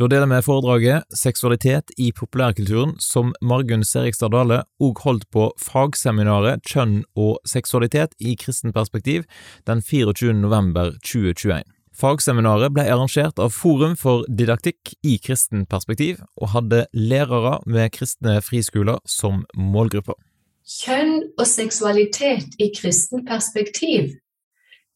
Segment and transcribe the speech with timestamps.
[0.00, 6.62] Da deler vi foredraget Seksualitet i populærkulturen, som Margunn Serigstad Dale òg holdt på fagseminaret
[6.64, 9.26] Kjønn og seksualitet i kristen perspektiv
[9.68, 10.32] den 24.
[10.32, 11.60] november 2021.
[11.92, 18.38] Fagseminaret ble arrangert av Forum for didaktikk i kristen perspektiv, og hadde lærere med kristne
[18.40, 20.16] friskoler som målgruppe.
[20.64, 24.14] Kjønn og seksualitet i kristen perspektiv,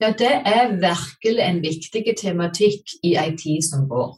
[0.00, 4.16] ja, det er virkelig en viktig tematikk i ei tid som går.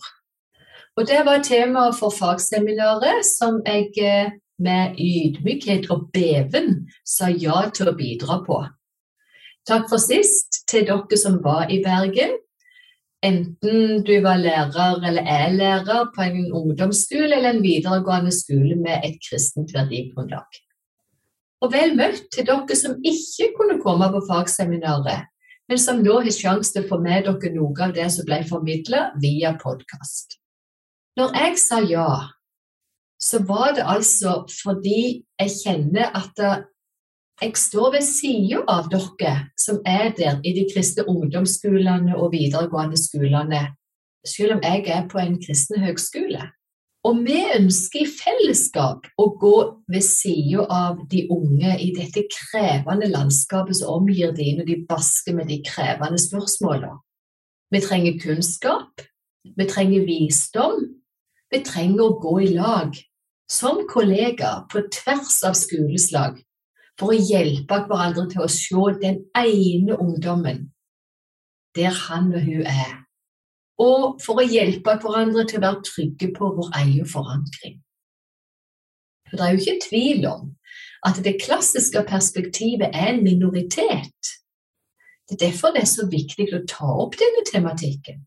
[0.99, 7.69] Og Det var temaet for fagseminaret som jeg eh, med ydmykhet og beven sa ja
[7.71, 8.57] til å bidra på.
[9.69, 12.35] Takk for sist til dere som var i Bergen.
[13.23, 19.07] Enten du var lærer eller er lærer på en ungdomsskole eller en videregående skole med
[19.07, 20.61] et kristent verdigrunnlag.
[21.63, 25.31] Og vel møtt til dere som ikke kunne komme på fagseminaret,
[25.71, 28.43] men som nå har sjanse til å få med dere noe av det som ble
[28.51, 30.41] formidla via podkast.
[31.19, 32.11] Når jeg sa ja,
[33.19, 36.43] så var det altså fordi jeg kjenner at
[37.43, 42.99] jeg står ved sida av dere som er der i de kristne ungdomsskolene og videregående
[43.01, 43.65] skolene,
[44.27, 46.45] selv om jeg er på en kristen høgskole.
[47.07, 49.57] Og vi ønsker i fellesskap å gå
[49.91, 55.35] ved sida av de unge i dette krevende landskapet som omgir de når de basker
[55.35, 56.99] med de krevende spørsmålene.
[57.75, 59.03] Vi trenger kunnskap,
[59.45, 60.79] vi trenger visdom,
[61.53, 62.97] vi trenger å gå i lag
[63.49, 66.43] som kollegaer på tvers av skoleslag
[66.99, 70.67] for å hjelpe hverandre til å se den ene ungdommen
[71.77, 72.95] der han og hun er,
[73.79, 77.77] og for å hjelpe hverandre til å være trygge på vår egen forankring.
[79.29, 80.49] For Det er jo ikke tvil om
[81.07, 84.33] at det klassiske perspektivet er en minoritet.
[85.29, 88.25] Det er derfor det er så viktig å ta opp denne tematikken.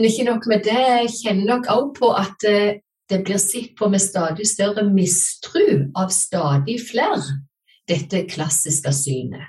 [0.00, 2.78] Men ikke nok med det, jeg kjenner nok òg på at eh,
[3.12, 7.20] det blir sett på med stadig større mistru av stadig flere,
[7.84, 9.44] dette klassiske synet.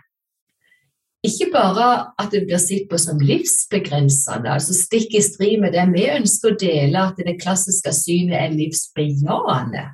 [1.23, 1.87] Ikke bare
[2.19, 6.51] at det blir sett på som livsbegrensende, altså stikk i strid med det vi ønsker
[6.51, 9.87] å dele, at det klassiske synet er livsbejaende.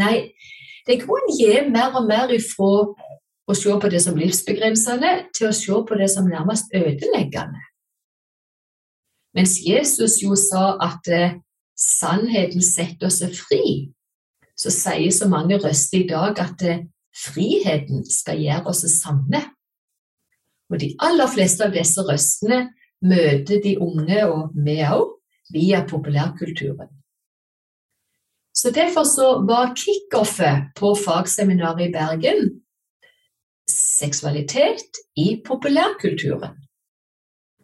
[0.00, 0.14] Nei,
[0.88, 2.94] det kan gi mer og mer ifra
[3.44, 7.66] å se på det som livsbegrensende til å se på det som nærmest ødeleggende.
[9.36, 11.38] Mens Jesus jo sa at eh,
[11.78, 13.90] sannheten setter oss fri,
[14.58, 16.84] så sier så mange røster i dag at eh,
[17.16, 19.42] friheten skal gjøre oss samme.
[20.70, 22.68] Og de aller fleste av disse røstene
[23.02, 25.16] møter de unge, og vi òg,
[25.50, 26.90] via populærkulturen.
[28.54, 32.60] Så Derfor så var kickoffet på fagseminaret i Bergen
[33.70, 36.56] seksualitet i populærkulturen.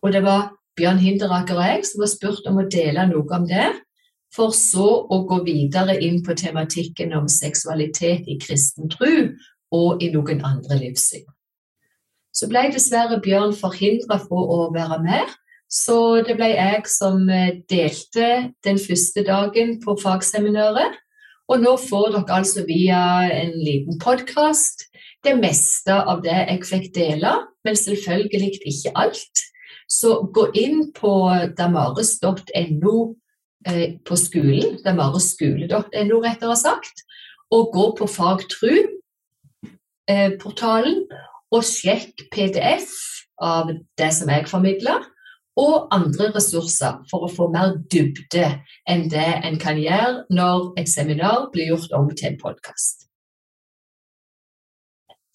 [0.02, 3.46] Og det var Bjørn Hinderaker og jeg som var spurt om å dele noe om
[3.48, 3.70] det,
[4.34, 9.12] for så å gå videre inn på tematikken om seksualitet i kristen tro
[9.72, 11.24] og i noen andre livssyn.
[12.36, 15.32] Så ble dessverre Bjørn forhindra fra å være med,
[15.72, 21.00] så det ble jeg som eh, delte den første dagen på fagseminaret.
[21.50, 23.00] Og nå får dere altså via
[23.30, 24.88] en liten podkast
[25.26, 27.32] det meste av det jeg fikk dele,
[27.66, 29.42] men selvfølgelig ikke alt.
[29.86, 33.14] Så gå inn på damares.no
[33.66, 37.02] eh, på skolen, damareskole.no rettere sagt,
[37.54, 41.16] og gå på fagtru-portalen eh,
[41.54, 42.90] og sjekk PDF
[43.42, 45.00] av det som jeg formidler,
[45.56, 48.48] og andre ressurser for å få mer dybde
[48.90, 53.06] enn det en kan gjøre når et seminar blir gjort om til en podkast.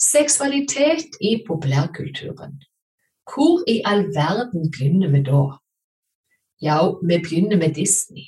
[0.01, 2.62] Seksualitet i populærkulturen.
[3.31, 5.44] Hvor i all verden begynner vi da?
[6.62, 8.25] Ja, vi begynner med Disney.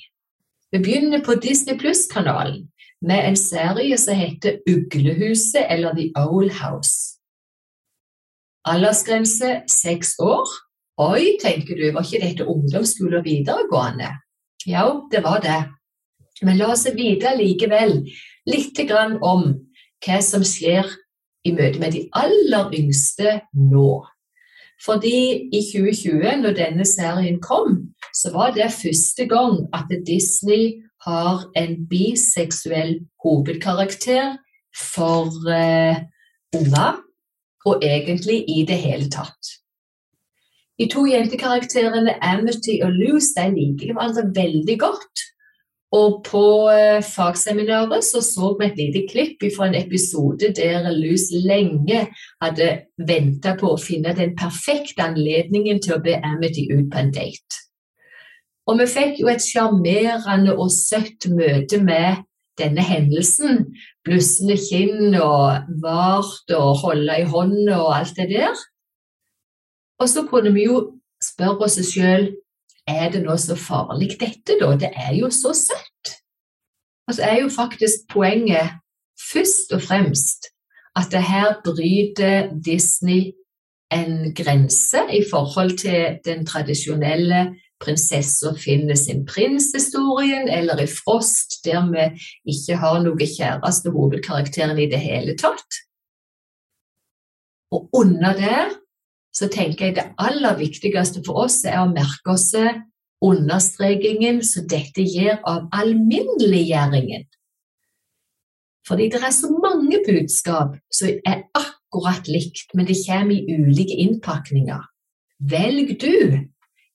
[0.72, 2.70] Vi begynner på Disney Pluss-kanalen
[3.00, 7.20] med en serie som heter Uglehuset eller The Owl House.
[8.64, 10.48] Aldersgrense seks år.
[10.96, 14.08] Oi, tenker du, var ikke dette ungdomsskole og videregående?
[14.66, 15.60] Ja, det var det.
[16.42, 18.00] Men la oss vite likevel
[18.48, 18.80] litt
[19.20, 19.44] om
[20.04, 20.88] hva som skjer
[21.44, 24.00] i møte med de aller yngste nå.
[24.84, 27.78] Fordi i 2020, når denne serien kom,
[28.14, 34.36] så var det første gang at Disney har en biseksuell hovedkarakter
[34.92, 35.96] for uh,
[36.56, 37.00] unger,
[37.64, 39.52] og egentlig i det hele tatt.
[40.78, 45.22] De to jentekarakterene Amity og Luce liker hverandre veldig godt.
[45.94, 51.28] Og på eh, fagseminaret så, så vi et lite klipp fra en episode der Lus
[51.30, 52.08] lenge
[52.42, 57.14] hadde venta på å finne den perfekte anledningen til å be Amity ut på en
[57.14, 57.62] date.
[58.66, 62.24] Og vi fikk jo et sjarmerende og søtt møte med
[62.58, 63.66] denne hendelsen.
[64.06, 68.64] Blussende kinn og vart og holde i hånda og alt det der.
[70.00, 70.80] Og så kunne vi jo
[71.22, 72.32] spørre oss sjøl
[72.88, 74.74] er det nå så farlig dette, da?
[74.80, 76.14] Det er jo så søtt.
[77.08, 78.80] Og så er jo faktisk poenget
[79.32, 80.50] først og fremst
[80.96, 83.32] at det her bryter Disney
[83.92, 87.54] en grense i forhold til den tradisjonelle
[87.84, 92.06] prinsessa finner sin prins-historien, eller i Frost, der vi
[92.54, 95.80] ikke har noe kjæreste hovedkarakteren i det hele tatt.
[97.74, 98.62] Og under det
[99.34, 102.52] så tenker jeg det aller viktigste for oss er å merke oss
[103.24, 107.26] understrekingen som dette gir av alminneliggjøringen.
[108.84, 113.96] Fordi det er så mange budskap som er akkurat likt, men det kommer i ulike
[114.04, 114.82] innpakninger.
[115.40, 116.44] Velg du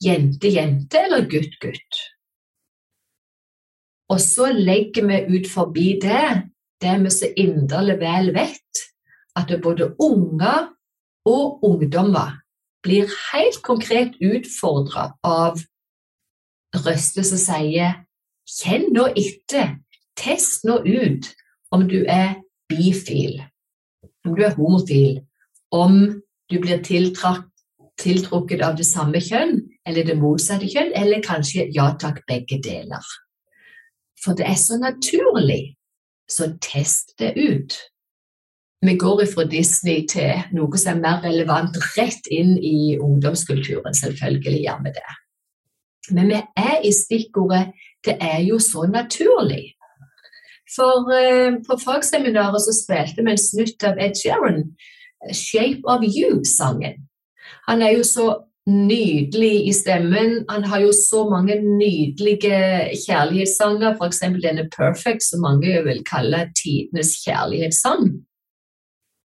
[0.04, 2.02] jente, jente eller gutt, gutt.
[4.10, 6.50] Og så legger vi ut forbi det
[6.80, 8.84] det vi så inderlig vel vet,
[9.36, 10.70] at både unger
[11.30, 12.40] og ungdommer
[12.84, 15.60] blir helt konkret utfordra av
[16.86, 17.98] røster som sier
[18.50, 19.76] Kjenn nå etter,
[20.18, 21.28] test nå ut
[21.76, 22.40] om du er
[22.72, 23.44] bifil,
[24.26, 25.20] om du er homofil,
[25.70, 26.00] om
[26.50, 32.24] du blir tiltrukket av det samme kjønn eller det motsatte kjønn, eller kanskje ja takk,
[32.26, 33.06] begge deler.
[34.18, 35.76] For det er så naturlig,
[36.30, 37.78] så test det ut
[38.82, 43.96] vi går fra Disney til noe som er mer relevant rett inn i ungdomskulturen.
[43.96, 45.16] Selvfølgelig gjør vi det.
[46.16, 47.74] Men vi er i stikkordet
[48.06, 49.76] 'det er jo så naturlig'.
[50.76, 54.64] For eh, på fagseminaret så spilte vi en snutt av Ed Sheeran,
[55.34, 57.04] 'Shape of You'-sangen.
[57.68, 58.28] Han er jo så
[58.68, 60.46] nydelig i stemmen.
[60.50, 64.20] Han har jo så mange nydelige kjærlighetssanger, f.eks.
[64.20, 68.29] denne 'Perfect', som mange vil kalle tidenes kjærlighetssang.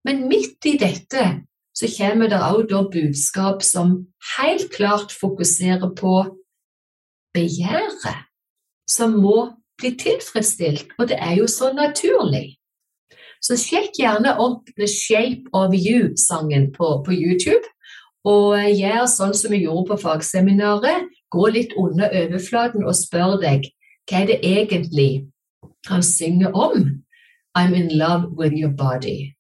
[0.03, 1.25] Men midt i dette
[1.73, 3.95] så kommer det også budskap som
[4.38, 6.15] helt klart fokuserer på
[7.33, 8.25] begjæret,
[8.89, 12.57] som må bli tilfredsstilt, og det er jo så naturlig.
[13.44, 17.65] Så sjekk gjerne opp The Shape of You-sangen på, på, YouTube,
[18.23, 21.09] og gjør sånn som vi gjorde på fagseminaret.
[21.33, 23.67] Gå litt under overflaten og spør deg
[24.07, 25.25] hva er det egentlig
[25.89, 27.01] han synger om.
[27.57, 29.33] I'm in love with your body.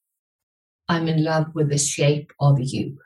[0.89, 2.99] I'm in love with the shape of you.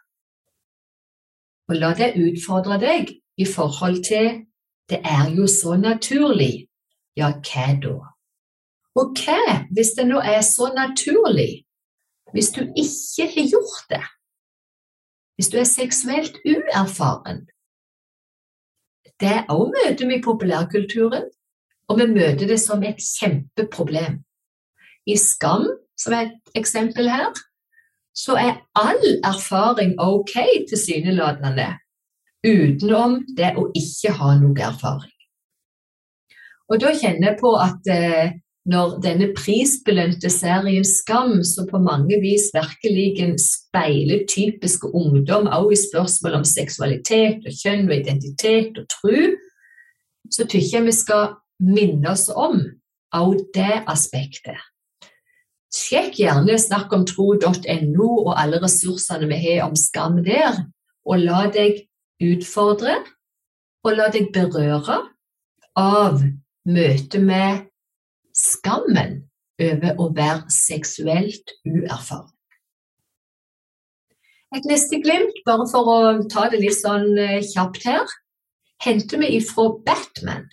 [1.70, 4.46] Og la det utfordre deg i forhold til
[4.90, 6.68] det er jo så naturlig.
[7.18, 7.96] Ja, hva da?
[8.98, 11.66] Og hva hvis det nå er så naturlig,
[12.32, 14.06] hvis du ikke har gjort det?
[15.36, 17.46] Hvis du er seksuelt uerfaren?
[19.22, 21.28] Det òg møter vi i populærkulturen,
[21.88, 24.22] og vi møter det som et kjempeproblem.
[25.08, 25.66] I Skam,
[25.98, 27.34] som er et eksempel her,
[28.18, 30.34] så er all erfaring ok,
[30.70, 31.70] tilsynelatende,
[32.48, 35.14] utenom det å ikke ha noe erfaring.
[36.68, 38.34] Og da kjenner jeg på at eh,
[38.68, 45.84] når denne prisbelønte serien Skam, som på mange vis virkelig speiler typiske ungdom, også i
[45.86, 49.22] spørsmål om seksualitet og kjønn og identitet og tro,
[50.28, 52.60] så syns jeg vi skal minne oss om
[53.16, 54.60] også det aspektet.
[55.74, 60.64] Sjekk gjerne snakkomtro.no og alle ressursene vi har om skam der,
[61.08, 61.84] og la deg
[62.24, 63.02] utfordre
[63.86, 65.02] og la deg berøre
[65.78, 66.24] av
[66.68, 67.68] møtet med
[68.36, 69.22] skammen
[69.62, 72.32] over å være seksuelt uerfaren.
[74.56, 75.98] Et neste glimt, bare for å
[76.32, 78.06] ta det litt sånn eh, kjapt her,
[78.84, 80.46] henter vi ifra Batman.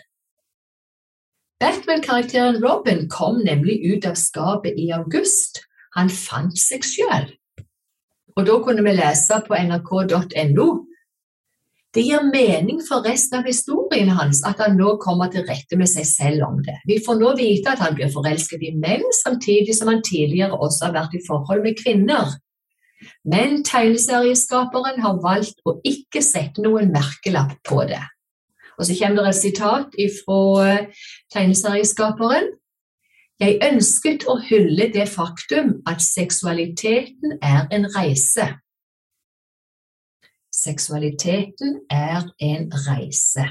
[1.65, 5.63] Batman-karakteren Robin kom nemlig ut av skapet i august.
[5.97, 7.31] Han fant seg sjøl.
[8.37, 10.67] Og da kunne vi lese på nrk.no
[11.95, 15.87] det gir mening for resten av historien hans at han nå kommer til rette med
[15.87, 16.75] seg selv om det.
[16.91, 20.89] Vi får nå vite at han blir forelsket i menn, samtidig som han tidligere også
[20.89, 22.35] har vært i forhold med kvinner.
[23.23, 28.03] Men tegneserieskaperen har valgt å ikke sette noen merkelapp på det.
[28.79, 32.53] Og så kommer det et sitat fra eh, tegneserieskaperen.
[33.43, 38.47] Jeg ønsket å hylle det faktum at seksualiteten er en reise.
[40.55, 43.49] Seksualiteten er en reise.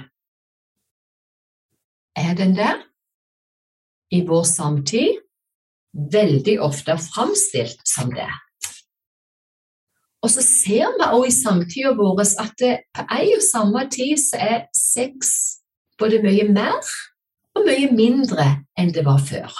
[2.16, 2.80] Er den der?
[4.14, 5.20] I vår samtid
[5.94, 8.30] veldig ofte framstilt som det.
[10.24, 14.16] Og så ser vi også i samtida vår at det på ei og samme tid
[14.22, 15.34] så er sex
[16.00, 16.80] både mye mer
[17.54, 18.48] og mye mindre
[18.80, 19.52] enn det var før.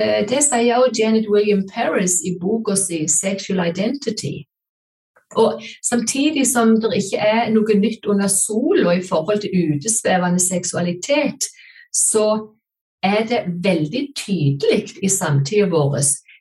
[0.00, 4.44] Eh, det sier også Janet William Paris i boka si 'Sexual Identity'.
[5.36, 11.48] Og Samtidig som det ikke er noe nytt under sola i forhold til utesvevende seksualitet,
[11.92, 12.52] så
[13.02, 15.96] er det veldig tydelig i samtida vår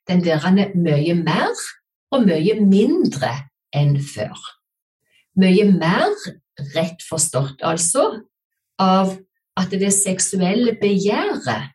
[0.08, 1.56] den der mye mer
[2.12, 3.32] og mye mindre
[3.76, 4.38] enn før.
[5.40, 6.12] Mye mer
[6.76, 8.22] rett forstått, altså,
[8.82, 9.16] av
[9.60, 11.72] at det seksuelle begjæret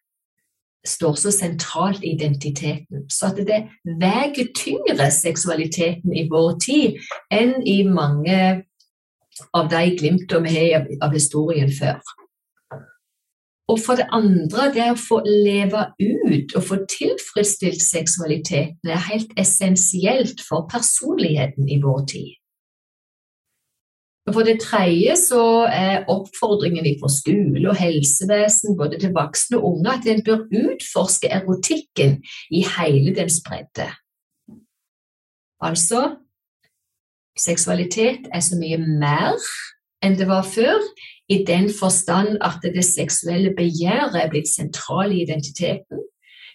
[0.87, 3.07] står så sentralt i identiteten.
[3.11, 3.65] Så at det
[4.01, 7.01] veier tyngre seksualiteten i vår tid
[7.35, 8.39] enn i mange
[9.57, 11.99] av de glimtene vi har av historien før.
[13.67, 19.33] Og for det andre, det å få leve ut og få tilfredsstilt seksualiteten er helt
[19.41, 22.35] essensielt for personligheten i vår tid.
[24.27, 29.69] Og For det tredje så er oppfordringen fra skole og helsevesen både til voksne og
[29.69, 32.19] unge at en bør utforske erotikken
[32.51, 33.87] i hele dens bredde.
[35.63, 36.17] Altså
[37.39, 39.39] seksualitet er så mye mer
[40.03, 40.83] enn det var før,
[41.29, 46.05] i den forstand at det seksuelle begjæret er blitt sentral i identiteten.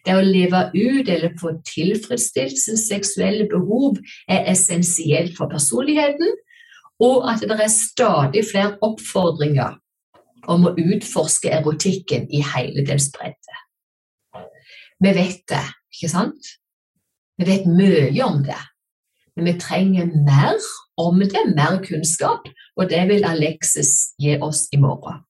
[0.06, 4.00] Det å leve ut eller få tilfredsstilt sin seksuelle behov
[4.32, 6.32] er essensielt for personligheten,
[7.02, 9.78] og at det er stadig flere oppfordringer
[10.50, 13.60] om å utforske erotikken i hele dens bredde.
[15.02, 16.52] Vi vet det, ikke sant?
[17.38, 18.60] Vi vet mye om det,
[19.36, 20.62] men vi trenger mer
[21.02, 25.22] om det, mer kunnskap, og det vil Alexis gi oss i morgen.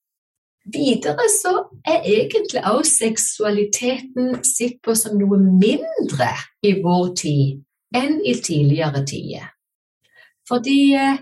[0.71, 1.55] Videre så
[1.87, 6.29] er egentlig også seksualiteten sett på som noe mindre
[6.61, 7.63] i vår tid
[7.97, 9.49] enn i tidligere tider.
[10.47, 11.17] Fordi eh,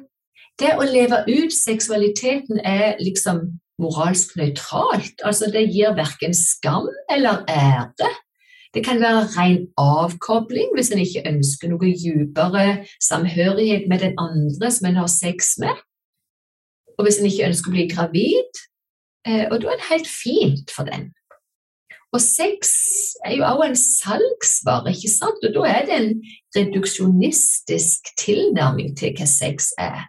[0.59, 3.45] det å leve ut seksualiteten er liksom
[3.79, 5.23] moralsk nøytralt.
[5.23, 8.11] Altså det gir verken skam eller ære.
[8.73, 12.65] Det kan være ren avkobling hvis en ikke ønsker noe dypere
[13.01, 15.73] samhørighet med den andre som en har sex med.
[16.97, 18.61] Og hvis en ikke ønsker å bli gravid.
[19.27, 21.09] Eh, og da er det helt fint for den.
[22.13, 22.71] Og sex
[23.25, 25.43] er jo også en salgsvare, ikke sant?
[25.45, 26.13] og da er det en
[26.57, 30.07] reduksjonistisk tilnærming til hva sex er.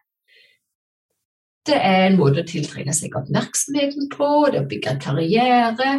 [1.69, 5.91] Det er en måte å tiltrekke seg oppmerksomheten på, det er å bygge karriere,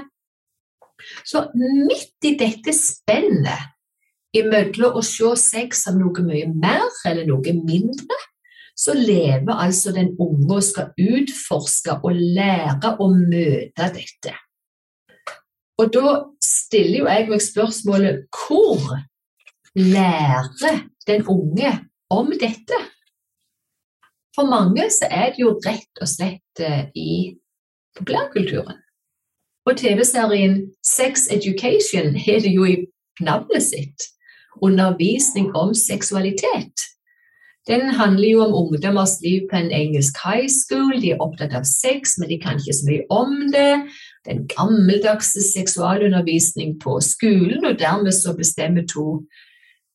[1.27, 3.70] så midt i dette spennet
[4.38, 8.20] imellom å se sex som noe mye mer eller noe mindre,
[8.77, 14.34] så lever altså den unge og skal utforske og lære å møte dette.
[15.81, 18.81] Og da stiller jo jeg meg spørsmålet hvor
[19.77, 21.75] lærer den unge
[22.13, 22.79] om dette?
[24.36, 27.12] For mange så er det jo rett og slett eh, i
[27.98, 28.81] populærkulturen.
[29.65, 32.77] Og TV-serien Sex Education har det jo i
[33.22, 34.08] navnet sitt.
[34.62, 36.88] Undervisning om seksualitet.
[37.68, 41.01] Den handler jo om ungdommers liv på en engelsk high school.
[41.01, 43.86] De er opptatt av sex, men de kan ikke så mye om det.
[44.25, 49.22] Den gammeldagse seksualundervisning på skolen, og dermed så bestemmer to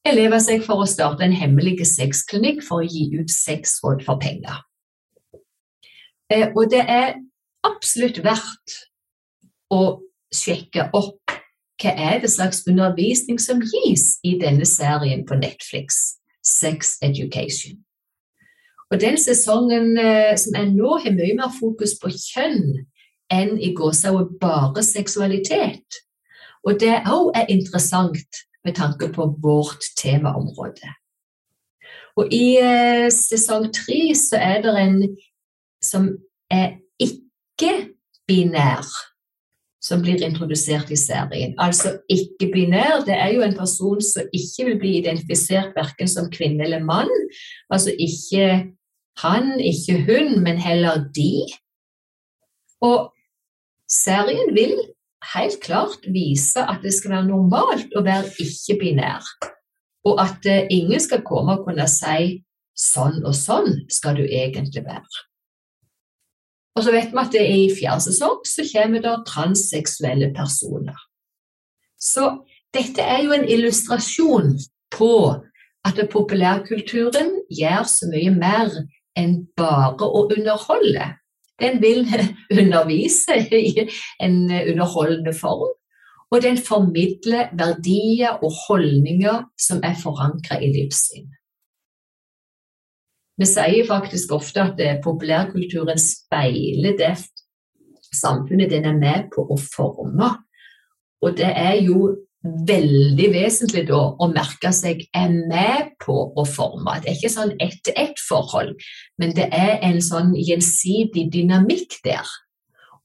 [0.06, 4.62] elever seg for å starte en hemmelig sexklinikk for å gi ut sexråd for penger.
[6.30, 7.18] Eh, og det er
[7.66, 8.78] absolutt verdt
[9.70, 10.02] og
[10.34, 11.36] sjekke opp
[11.82, 17.82] hva er det slags undervisning som gis i denne serien på Netflix, Sex Education.
[18.90, 22.86] Og Den sesongen eh, som er nå, har mye mer fokus på kjønn
[23.32, 26.00] enn i gåsehudet bare seksualitet.
[26.64, 30.94] Og det òg er interessant med tanke på vårt temaområde.
[32.16, 34.96] Og I eh, sesong tre så er det en
[35.84, 36.08] som
[36.50, 38.86] er ikke-binær
[39.86, 41.54] som blir introdusert i serien.
[41.62, 46.66] Altså ikke-binær, det er jo en person som ikke vil bli identifisert verken som kvinne
[46.66, 47.12] eller mann.
[47.70, 48.48] Altså ikke
[49.22, 51.46] han, ikke hun, men heller de.
[52.84, 53.12] Og
[53.90, 54.74] serien vil
[55.34, 59.24] helt klart vise at det skal være normalt å være ikke-binær.
[60.06, 62.42] Og at eh, ingen skal komme og kunne si
[62.76, 65.24] sånn og sånn skal du egentlig være.
[66.76, 70.96] Og så vet vi at det er i fjerde sesong så kommer det transseksuelle personer.
[71.96, 72.28] Så
[72.76, 74.52] dette er jo en illustrasjon
[74.92, 75.12] på
[75.86, 78.74] at populærkulturen gjør så mye mer
[79.16, 81.06] enn bare å underholde.
[81.62, 82.04] Den vil
[82.60, 83.86] undervise i
[84.20, 85.72] en underholdende form,
[86.28, 91.30] og den formidler verdier og holdninger som er forankra i livssyn.
[93.36, 97.14] Vi sier faktisk ofte at populærkulturen speiler det
[98.16, 100.30] samfunnet den er med på å forme.
[101.24, 102.14] Og det er jo
[102.66, 106.98] veldig vesentlig da å merke seg er med på å forme.
[107.02, 108.74] Det er ikke sånn ett-til-ett-forhold,
[109.20, 112.28] men det er en sånn gjensidig dynamikk der.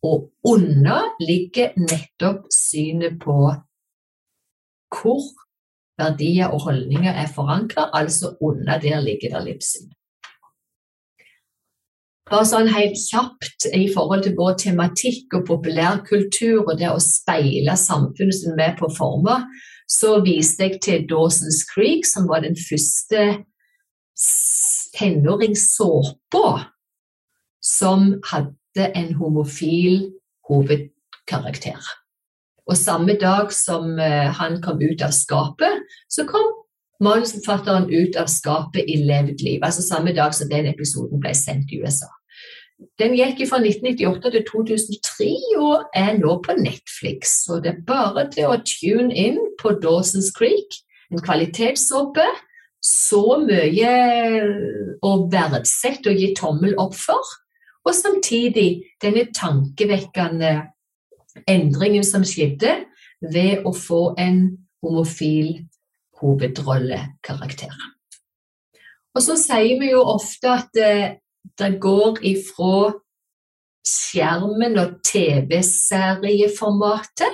[0.05, 3.37] Og under ligger nettopp synet på
[4.91, 5.23] hvor
[6.01, 9.91] verdier og holdninger er forankra, altså under der ligger det livssyn.
[12.31, 17.75] Bare sånn helt kjapt i forhold til både tematikk og populærkultur og det å speile
[17.75, 19.43] samfunnet som er på former,
[19.91, 23.41] så viste jeg til Dawson's Creek, som var den første
[24.95, 26.45] tenåringssåpa
[27.61, 30.13] som hadde en homofil
[30.47, 31.81] hovedkarakter.
[32.71, 36.47] Og samme dag som eh, han kom ut av skapet, så kom
[37.03, 39.59] manusforfatteren ut av skapet i levd liv.
[39.65, 42.07] Altså samme dag som den episoden ble sendt i USA.
[42.99, 45.27] Den gikk fra 1998 til 2003
[45.61, 47.43] og er nå på Netflix.
[47.45, 50.79] Så det er bare til å tune inn på Dawson's Creek,
[51.11, 52.25] en kvalitetssåpe.
[52.81, 53.91] Så mye
[55.05, 57.35] å verdsette og gi tommel opp for.
[57.85, 60.55] Og samtidig denne tankevekkende
[61.49, 62.79] endringen som skjedde
[63.21, 64.43] ved å få en
[64.81, 65.61] homofil
[66.21, 67.73] hovedrollekarakter.
[69.11, 71.17] Og så sier vi jo ofte at eh,
[71.59, 72.93] det går ifra
[73.87, 77.33] skjermen og TV-serieformatet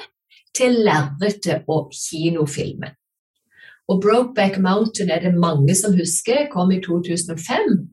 [0.57, 2.91] til lerretet og kinofilmen.
[3.87, 7.87] Og Brokeback Mountain er det mange som husker, kom i 2005.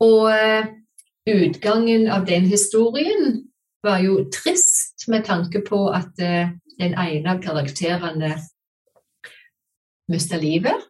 [0.00, 0.66] Og eh,
[1.30, 3.50] utgangen av den historien
[3.82, 6.48] var jo trist med tanke på at eh,
[6.80, 8.36] den ene av karakterene
[10.10, 10.86] mista livet.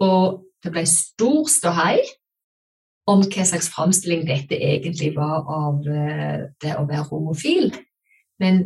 [0.00, 2.00] Og det ble stor ståhei
[3.10, 7.70] om hva slags framstilling dette egentlig var av eh, det å være homofil.
[8.40, 8.62] Men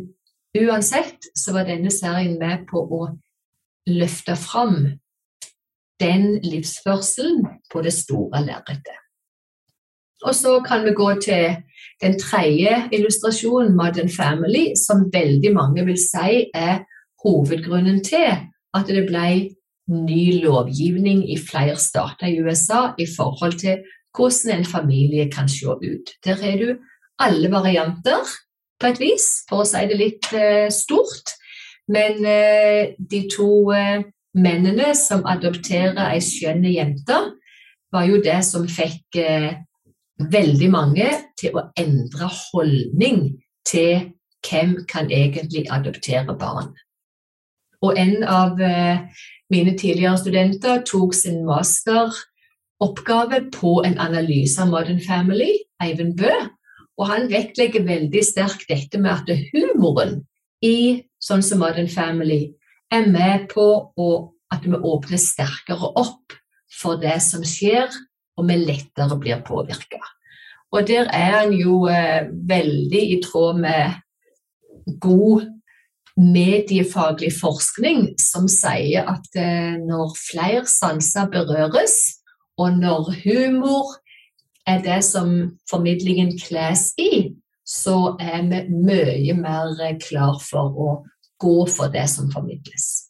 [0.57, 3.01] uansett så var denne serien med på å
[3.89, 4.77] løfte fram
[6.01, 9.01] den livsførselen på det store lerretet.
[10.25, 11.57] Og så kan vi gå til
[12.01, 16.81] den tredje illustrasjonen, Modern Family, som veldig mange vil si er
[17.23, 18.31] hovedgrunnen til
[18.75, 19.27] at det ble
[19.91, 23.83] ny lovgivning i flere stater i USA i forhold til
[24.15, 26.11] hvordan en familie kan se ut.
[26.25, 26.77] Der har du
[27.19, 28.25] alle varianter,
[28.79, 31.35] på et vis, for å si det litt eh, stort.
[31.91, 34.03] Men eh, de to eh,
[34.35, 37.19] mennene som adopterer ei skjønn jente,
[37.93, 39.15] var jo det som fikk
[40.19, 41.05] veldig mange
[41.39, 43.21] til å endre holdning
[43.63, 44.09] til
[44.43, 46.73] hvem kan egentlig adoptere barn.
[47.85, 52.11] Og en av mine tidligere studenter tok sin master
[52.83, 55.51] oppgave på en analyse av Modern Family,
[55.83, 56.31] Eivind Bø.
[56.95, 60.21] Og han vektlegger veldig sterkt dette med at humoren
[60.63, 62.55] i sånn som Modern Family
[62.93, 63.67] er med på
[64.53, 66.35] at vi åpner sterkere opp
[66.75, 67.89] for det som skjer,
[68.35, 69.99] og vi lettere blir påvirka.
[70.75, 75.45] Og der er han jo eh, veldig i tråd med god
[76.15, 82.24] mediefaglig forskning som sier at eh, når flere sanser berøres,
[82.57, 83.95] og når humor
[84.67, 90.89] er det som formidlingen kles i, så er vi mye mer klar for å
[91.41, 93.09] gå for det som formidles.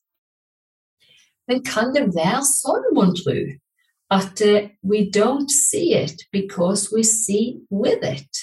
[1.48, 3.54] Men kan det være sånn, mon tru,
[4.10, 8.42] at uh, we don't see it because we see with it?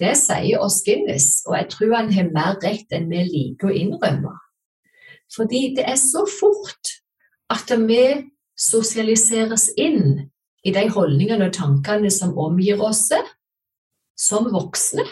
[0.00, 3.76] Det sier oss Guinness, og jeg tror han har mer rett enn vi liker å
[3.76, 4.34] innrømme.
[5.32, 6.96] Fordi det er så fort
[7.52, 8.02] at vi
[8.58, 10.28] sosialiseres inn
[10.62, 13.08] i de holdningene og tankene som omgir oss
[14.18, 15.04] som voksne.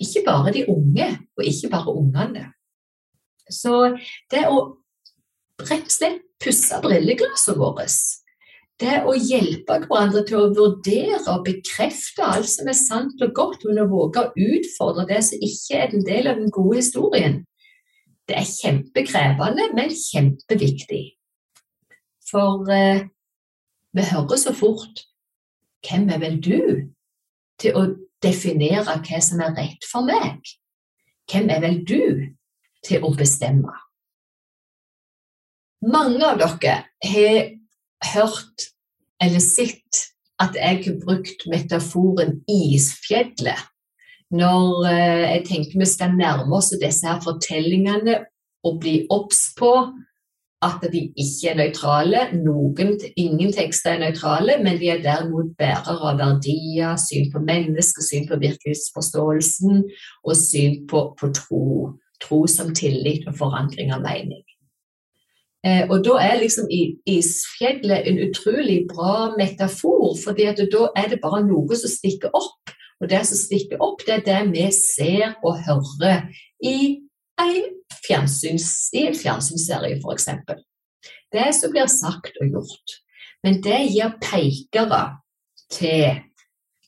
[0.00, 2.46] Ikke bare de unge, og ikke bare ungene.
[3.50, 3.92] Så
[4.32, 4.80] det å
[5.60, 7.84] rett og slett pusse brilleglassene våre,
[8.80, 13.66] det å hjelpe hverandre til å vurdere og bekrefte alt som er sant og godt,
[13.68, 17.42] men å våge å utfordre det som ikke er en del av den gode historien,
[18.30, 21.02] det er kjempekrevende, men kjempeviktig.
[22.30, 23.06] For eh,
[23.96, 25.04] vi hører så fort
[25.86, 26.90] Hvem er vel du
[27.60, 27.86] til å
[28.20, 30.44] definere hva som er rett for meg?
[31.30, 32.02] Hvem er vel du
[32.84, 33.72] til å bestemme?
[35.80, 37.38] Mange av dere har
[38.12, 38.68] hørt
[39.20, 40.04] eller sett
[40.40, 43.68] at jeg har brukt metaforen isfjellet
[44.30, 48.20] når eh, jeg tenker vi skal nærme oss disse her fortellingene
[48.68, 49.72] og bli obs på
[50.62, 52.20] at de ikke er nøytrale.
[52.44, 58.04] Noen, ingen tekster er nøytrale, men de er derimot bærere av verdier, syn på mennesket,
[58.04, 59.82] syn på virkelighetsforståelsen
[60.24, 61.64] og syn på, på tro.
[62.20, 64.44] Tro som tillit og forandring av mening.
[65.64, 66.68] Eh, og da er liksom
[67.08, 70.52] isfjellet en utrolig bra metafor, for da
[70.96, 72.76] er det bare noe som stikker opp.
[73.00, 76.28] Og det som stikker opp, det er det vi ser og hører
[76.60, 77.00] i
[77.40, 80.28] en, fjernsyns, i en fjernsynsserie, f.eks.
[81.30, 82.98] Det som blir sagt og gjort.
[83.44, 85.04] Men det gir pekere
[85.72, 86.20] til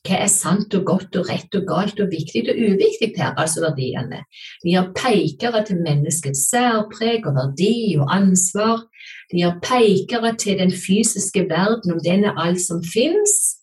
[0.03, 3.63] hva er sant og godt og rett og galt og viktig og uviktig her, altså
[3.63, 4.25] verdiene.
[4.59, 8.83] De gir pekere til menneskets særpreg og verdi og ansvar.
[9.31, 13.55] De gir pekere til den fysiske verden, om den er alt som fins,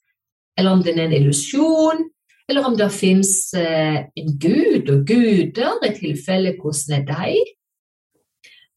[0.56, 2.08] eller om den er en illusjon,
[2.50, 7.42] eller om det fins eh, en gud og guder, i tilfelle hvordan er de?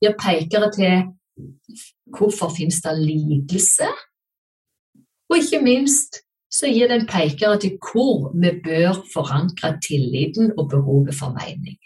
[0.04, 1.08] Gir pekere til
[2.14, 3.90] hvorfor fins det lidelse,
[5.30, 6.22] og ikke minst
[6.54, 11.80] så gir den pekere til hvor vi bør forankre tilliten og behovet for mening.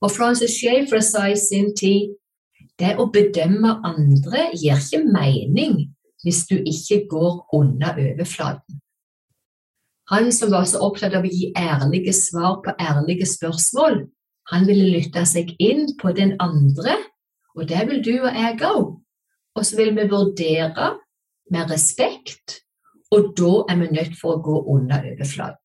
[0.00, 2.14] Og Francis Schaefer sa i sin tid
[2.78, 5.90] det å bedømme andre gir ikke mening
[6.22, 8.78] hvis du ikke går unna overflaten.
[10.10, 14.02] Han som var så opptatt av å gi ærlige svar på ærlige spørsmål,
[14.50, 16.96] han ville lytte seg inn på den andre,
[17.54, 18.96] og det vil du og jeg òg.
[19.58, 20.96] Og så vil vi vurdere
[21.50, 22.60] med respekt
[23.10, 25.58] og da er vi nødt for å gå under overflaten.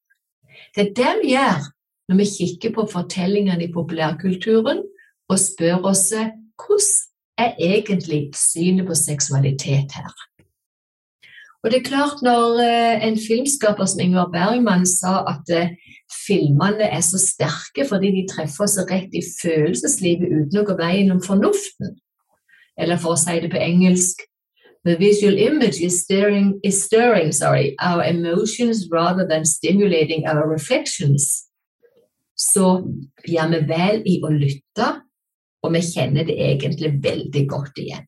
[0.74, 1.68] Det er det vi gjør
[2.10, 4.82] når vi kikker på fortellingene i populærkulturen
[5.30, 6.94] og spør oss hvordan
[7.42, 10.14] er egentlig synet på seksualitet her?
[11.66, 15.74] Og det er klart Når eh, en filmskaper som Ingvar Bergman sa at eh,
[16.28, 21.10] filmene er så sterke fordi de treffer oss rett i følelseslivet uten å gå veien
[21.10, 21.96] om fornuften,
[22.78, 24.22] eller for å si det på engelsk
[24.86, 31.48] The visual image is stirring, is stirring sorry, our emotions rather than stimulating our reflections.
[32.38, 32.86] Så
[33.26, 34.90] gjør vi vel i å lytte,
[35.66, 38.06] og vi kjenner det egentlig veldig godt igjen.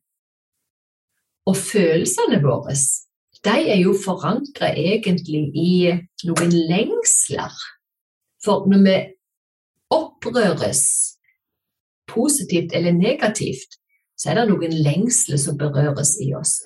[1.50, 2.78] Og følelsene våre,
[3.46, 5.72] de er jo forankra egentlig i
[6.28, 7.54] noen lengsler.
[8.44, 8.96] For når vi
[9.94, 10.84] opprøres,
[12.08, 13.76] positivt eller negativt,
[14.18, 16.62] så er det noen lengsler som berøres i oss.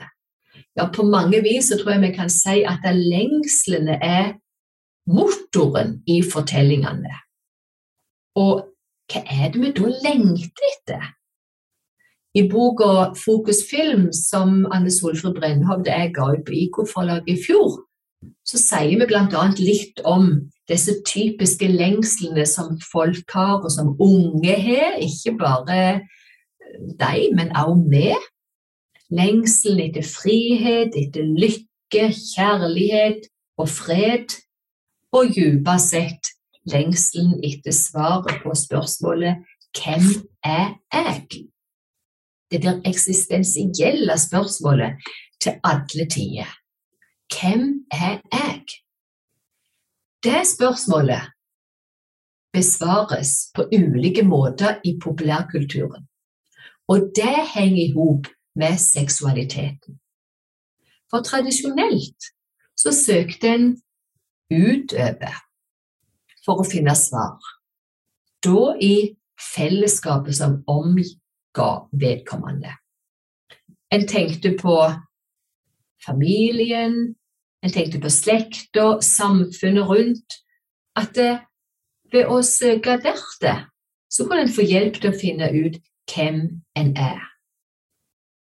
[0.79, 4.37] Ja, på mange vis så tror jeg vi kan si at lengslene er
[5.11, 7.13] motoren i fortellingene.
[8.39, 8.69] Og
[9.13, 11.11] hva er det vi da lengter etter?
[12.35, 17.83] I boka 'Fokus film', som Anne Solfrid Brennhovd jeg ga ut på IK-forlaget i fjor,
[18.47, 19.43] så sier vi bl.a.
[19.59, 20.29] litt om
[20.71, 24.97] disse typiske lengslene som folk har, og som unge har.
[25.03, 26.01] Ikke bare
[27.01, 28.09] de, men også vi.
[29.13, 33.29] Lengselen etter frihet, etter lykke, kjærlighet
[33.61, 34.39] og fred.
[35.13, 36.33] Og dypest sett
[36.73, 39.45] lengselen etter svaret på spørsmålet
[39.77, 41.52] 'Hvem er jeg?'
[42.53, 44.93] Det der eksistensielle spørsmålet
[45.41, 46.51] til alle tider.
[47.33, 48.65] Hvem er jeg?
[50.25, 51.23] Det spørsmålet
[52.53, 56.05] besvares på ulike måter i populærkulturen.
[56.89, 59.99] Og det henger i hop med seksualiteten.
[61.11, 62.21] For tradisjonelt
[62.77, 63.67] så søkte en
[64.51, 65.41] utover
[66.45, 67.41] for å finne svar.
[68.45, 69.17] Da i
[69.55, 70.61] fellesskapet som
[71.59, 72.71] omga vedkommende.
[73.91, 74.93] En tenkte på
[76.07, 77.15] familien,
[77.63, 80.39] en tenkte på slekta, samfunnet rundt.
[80.97, 81.17] At
[82.13, 83.69] ved å søke der,
[84.11, 85.79] så kunne en få hjelp til å finne ut
[86.13, 87.21] hvem en er.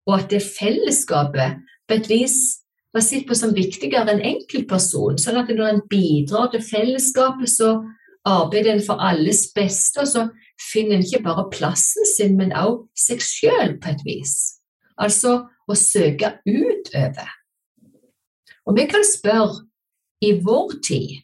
[0.06, 2.60] Og at det fellesskapet på et vis
[2.92, 5.16] var sett på som viktigere enn enkeltperson.
[5.18, 7.80] Sånn at når en bidrar til fellesskapet, så
[8.24, 10.28] arbeider en for alles beste, og så
[10.60, 14.34] finner ikke bare plassen sin, men også seg sjøl på et vis.
[15.00, 17.30] Altså å søke utover.
[18.64, 19.64] Og vi kan spørre
[20.24, 21.20] i vår tid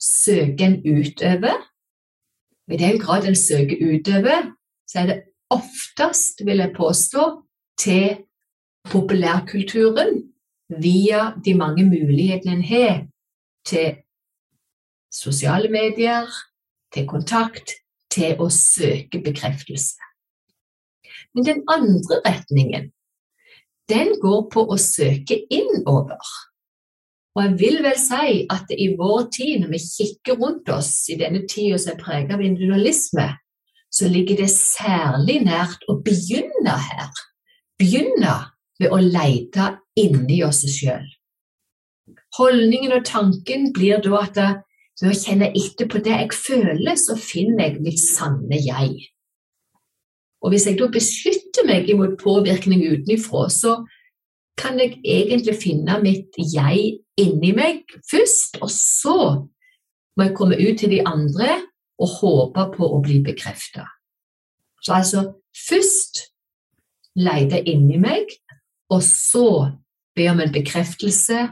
[0.00, 1.66] søker en utover?
[2.70, 4.52] I den grad en søker utover,
[4.88, 5.18] så er det
[5.50, 7.24] oftest, vil jeg påstå,
[7.78, 8.20] til
[8.90, 10.22] populærkulturen
[10.70, 13.00] via de mange mulighetene en har
[13.66, 13.96] til
[15.12, 16.30] sosiale medier,
[16.94, 17.74] til kontakt,
[18.12, 19.98] til å søke bekreftelse.
[21.34, 22.90] Men den andre retningen,
[23.90, 26.18] den går på å søke innover.
[27.36, 31.18] Og jeg vil vel si at i vår tid, når vi kikker rundt oss i
[31.20, 33.28] denne tida som er preget av individualisme,
[33.90, 37.10] så ligger det særlig nært å begynne her
[37.80, 38.34] begynne
[38.80, 41.06] ved å lete inni oss sjøl.
[42.38, 44.40] Holdningen og tanken blir da at
[45.00, 49.08] ved å kjenne etter på det jeg føler, så finner jeg mitt sanne jeg.
[50.40, 53.78] Og hvis jeg da beskytter meg imot påvirkning utenfra, så
[54.60, 59.16] kan jeg egentlig finne mitt jeg inni meg først, og så
[60.16, 61.60] må jeg komme ut til de andre
[62.00, 63.86] og håpe på å bli bekrefta.
[64.80, 65.24] Så altså
[65.68, 66.24] først
[67.20, 68.32] lete inni meg,
[68.90, 69.48] og så
[70.16, 71.44] be om en bekreftelse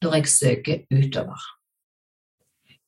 [0.00, 1.40] når jeg søker utover.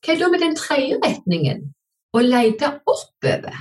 [0.02, 1.68] Hva er da med den tredje retningen?
[2.12, 3.58] Å lete oppover.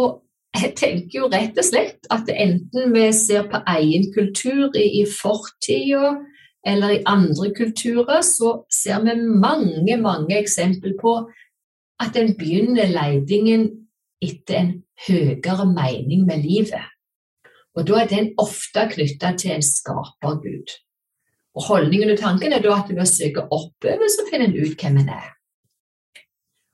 [0.00, 0.22] Og
[0.56, 5.04] jeg tenker jo rett og slett at enten vi ser på egen kultur i, i
[5.06, 6.14] fortida
[6.66, 11.14] eller i andre kulturer, så ser vi mange, mange eksempler på
[12.00, 13.68] at en begynner leidingen
[14.24, 14.72] etter en
[15.06, 16.88] høyere mening med livet.
[17.76, 20.72] Og da er den ofte knytta til en skapergud.
[21.56, 24.80] Og holdningen og tanken er da at ved å søke oppover, så finner en ut
[24.80, 25.30] hvem en er.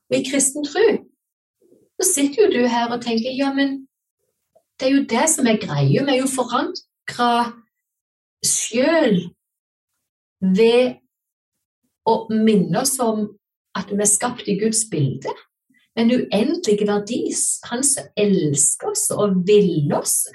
[0.09, 0.87] Og i kristen tro
[1.97, 3.87] så sitter jo du her og tenker ja, men
[4.77, 6.03] det er jo det som er greia.
[6.05, 7.31] Vi er jo forankra
[8.45, 9.17] sjøl
[10.41, 10.99] ved
[12.07, 13.25] å minne oss om
[13.77, 15.33] at vi er skapt i Guds bilde.
[15.97, 17.23] En uendelig verdi.
[17.71, 20.27] Han som elsker oss og vil oss.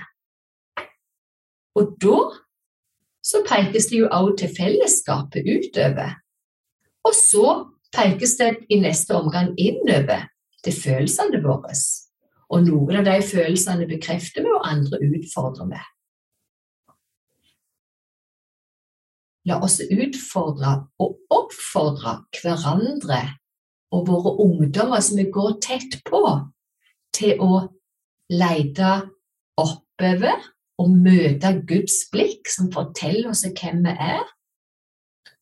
[1.79, 2.19] Og da
[3.23, 6.17] så pekes det jo også til fellesskapet utover.
[7.07, 7.47] Og så
[7.93, 10.29] pekes det i neste omgang innover
[10.65, 11.75] til følelsene våre.
[12.53, 15.83] Og noen av de følelsene bekrefter vi, og andre utfordrer vi.
[19.51, 23.23] La oss utfordre og oppfordre hverandre
[23.93, 26.23] og våre ungdommer som vi går tett på,
[27.13, 27.57] til å
[28.33, 28.93] lete
[29.61, 30.47] oppover
[30.81, 34.23] og møte Guds blikk, som forteller oss hvem vi er,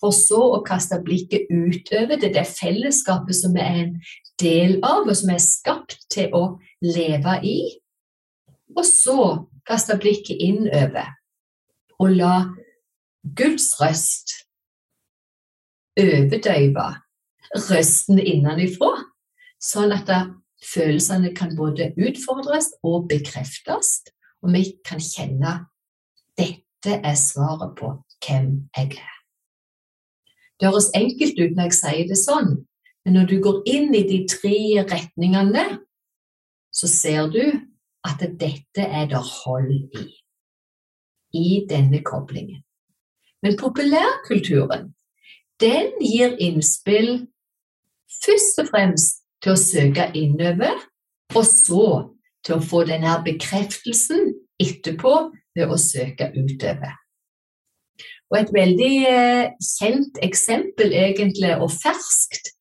[0.01, 3.95] for så å kaste blikket utover det, det fellesskapet som vi er en
[4.41, 6.45] del av, og som er skapt til å
[6.85, 7.59] leve i.
[8.77, 9.21] Og så
[9.69, 11.17] kaste blikket innover
[12.01, 12.35] og la
[13.37, 14.39] Guds røst
[16.01, 16.89] overdøve
[17.51, 18.93] røsten innenfra,
[19.61, 20.11] sånn at
[20.65, 24.01] følelsene kan både utfordres og bekreftes,
[24.41, 25.57] og vi kan kjenne
[26.39, 27.93] dette er svaret på
[28.25, 29.20] hvem jeg er.
[30.61, 32.51] Det høres enkelt ut når jeg sier det sånn,
[33.05, 35.65] men når du går inn i de tre retningene,
[36.71, 37.43] så ser du
[38.07, 40.05] at dette er det hold i.
[41.33, 42.61] I denne koblingen.
[43.41, 44.91] Men populærkulturen,
[45.61, 47.27] den gir innspill
[48.21, 50.77] først og fremst til å søke innover,
[51.33, 51.85] og så
[52.45, 55.15] til å få denne bekreftelsen etterpå
[55.57, 57.00] ved å søke utover.
[58.31, 62.53] Og et veldig eh, kjent eksempel, egentlig, og ferskt,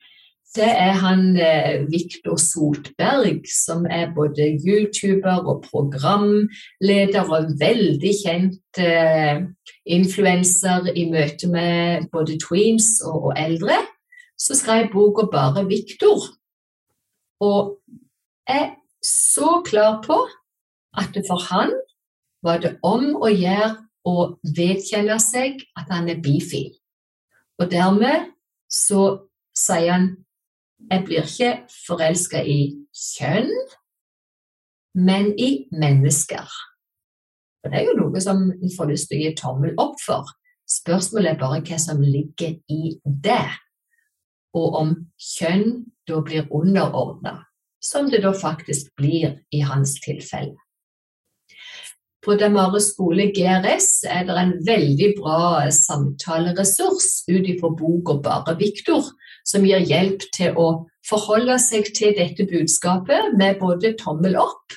[0.55, 8.82] det er han eh, Viktor Sotberg, som er både YouTuber og programleder og veldig kjent
[8.82, 9.43] eh,
[9.86, 13.77] influenser i møte med både tweens og, og eldre.
[14.39, 16.25] Så skrev boka bare Viktor.
[17.45, 17.77] Og
[18.49, 18.73] er
[19.05, 20.17] så klar på
[20.97, 21.75] at for han
[22.43, 23.75] var det om å gjøre
[24.07, 26.71] og vedkjenne seg at han er bifil.
[27.59, 28.31] Og dermed
[28.71, 30.09] så sier han
[30.89, 31.51] jeg blir ikke
[31.88, 32.59] forelska i
[32.95, 33.49] kjønn,
[34.95, 36.47] men i mennesker.
[37.63, 40.29] Og Det er jo noe som en får lyst til å gi tommel opp for.
[40.69, 43.43] Spørsmålet er bare hva som ligger i det,
[44.55, 47.35] og om kjønn da blir underordna,
[47.83, 50.55] som det da faktisk blir i hans tilfelle.
[52.25, 59.08] På Damare skole GRS er det en veldig bra samtaleressurs ut ifra boka Bare Viktor,
[59.47, 60.67] som gir hjelp til å
[61.08, 64.75] forholde seg til dette budskapet med både tommel opp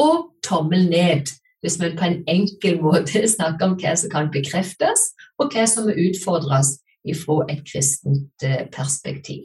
[0.00, 1.28] og tommel ned,
[1.60, 5.90] hvis man på en enkel måte snakker om hva som kan bekreftes, og hva som
[5.90, 9.44] må utfordres ifra et kristent eh, perspektiv.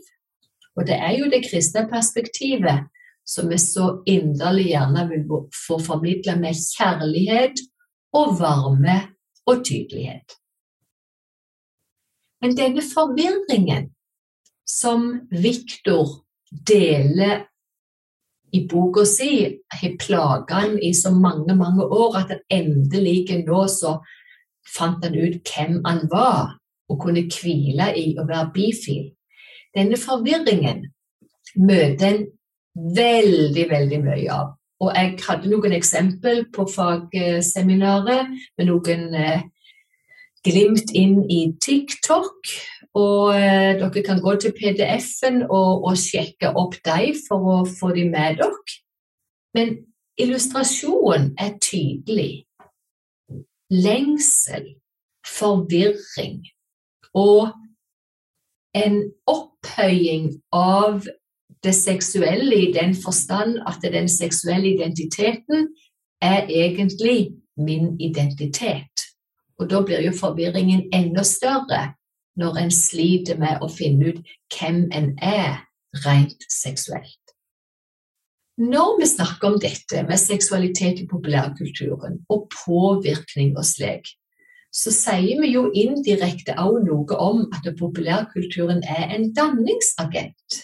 [0.79, 2.87] Og det er jo det kristne perspektivet
[3.25, 5.25] som vi så inderlig gjerne vil
[5.67, 7.61] få formidle med kjærlighet
[8.13, 8.97] og varme
[9.47, 10.35] og tydelighet.
[12.43, 13.87] Men denne forvirringen
[14.67, 16.25] som Viktor
[16.67, 17.45] deler
[18.53, 23.63] i boka si, har plaga han i så mange, mange år at han endelig nå
[23.71, 23.95] så
[24.75, 26.59] fant han ut hvem han var,
[26.91, 29.07] og kunne hvile i å være bifil.
[29.73, 30.83] Denne forvirringen
[31.57, 32.25] møter en
[32.75, 34.53] veldig, veldig mye av.
[34.83, 39.45] og jeg hadde noen eksempel på fagseminaret med noen eh,
[40.43, 42.51] glimt inn i TikTok.
[42.99, 47.93] Og eh, dere kan gå til PDF-en og, og, sjekke opp dem for å få
[47.95, 48.77] dem med dere.
[49.55, 49.73] Men
[50.19, 52.43] illustrasjonen er tydelig.
[53.71, 54.75] Lengsel,
[55.25, 56.43] forvirring
[57.17, 57.53] og
[58.77, 61.07] en opphøying av
[61.63, 65.67] det seksuelle i den forstand at den seksuelle identiteten
[66.21, 69.07] er egentlig min identitet.
[69.59, 71.93] Og da blir jo forvirringen enda større
[72.39, 75.61] når en sliter med å finne ut hvem en er
[76.05, 77.19] rent seksuelt.
[78.57, 84.11] Når vi snakker om dette med seksualitet i populærkulturen og påvirkning og slik,
[84.73, 90.61] så sier vi jo indirekte også noe om at populærkulturen er en danningsagent.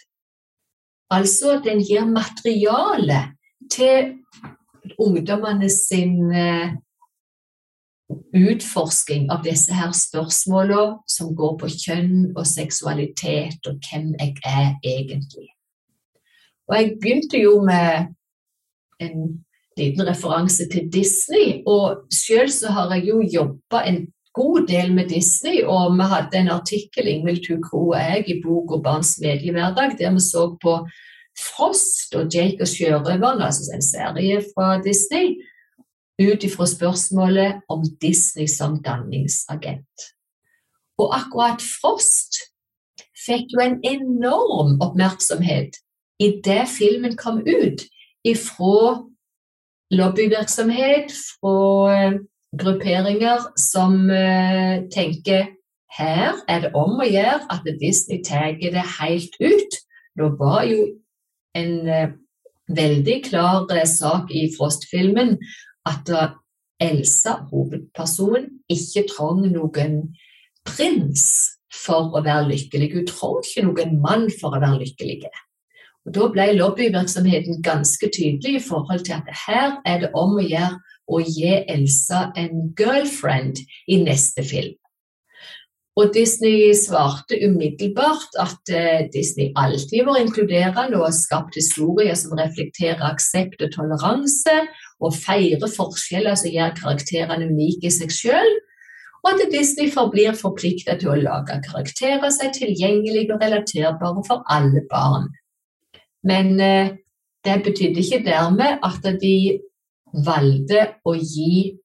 [1.10, 3.24] Altså at den gir materiale
[3.72, 4.16] til
[5.00, 6.76] ungdommene sin eh,
[8.34, 14.76] utforsking av disse her spørsmålene som går på kjønn og seksualitet og hvem jeg er
[14.84, 15.50] egentlig.
[16.70, 18.14] Og jeg begynte jo med
[19.02, 19.46] en
[19.78, 25.10] liten referanse til Disney, og selv så har jeg jo jobba en god del med
[25.10, 30.12] Disney, og vi hadde en artikkel Ingvild Tukro og jeg i boka 'Barns mediehverdag', der
[30.14, 30.74] vi så på
[31.40, 35.40] Frost og Jake og sjørøveren, altså en serie fra Disney,
[36.20, 39.98] ut ifra spørsmålet om Disney som danningsagent.
[40.98, 42.42] Og akkurat Frost
[43.26, 45.80] fikk jo en enorm oppmerksomhet
[46.20, 47.86] idet filmen kom ut,
[48.28, 49.06] ifra
[49.92, 52.20] lobbyvirksomhet, fra
[52.58, 55.52] grupperinger som uh, tenker
[55.98, 59.78] her er det om å gjøre at Disney tar det helt ut.
[60.18, 60.86] Nå var jo
[61.58, 62.10] en uh,
[62.70, 65.38] veldig klar uh, sak i Frost-filmen
[65.90, 66.10] at
[66.80, 69.96] Elsa, hovedpersonen, ikke trenger noen
[70.68, 71.26] prins
[71.74, 72.92] for å være lykkelig.
[72.94, 75.32] Hun trenger ikke noen mann for å være lykkelig.
[76.08, 80.46] Og Da ble lobbyvirksomheten ganske tydelig i forhold til at her er det om å
[80.46, 84.78] gjøre å gi Elsa en girlfriend i neste film.
[86.00, 92.38] Og Disney svarte umiddelbart at uh, Disney alltid var inkluderende og har skapt historier som
[92.40, 94.56] reflekterer aksept og toleranse,
[95.04, 98.62] og feirer forskjeller som gjør karakterene unike i seg selv,
[99.26, 104.46] og at Disney forblir forpliktet til å lage karakterer som er tilgjengelige og relaterbare for
[104.56, 105.28] alle barn.
[106.24, 106.96] Men uh,
[107.44, 109.60] det betydde ikke dermed at de
[110.14, 111.76] valgte å gi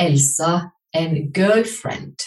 [0.00, 0.52] Elsa
[0.96, 2.24] en girlfriend.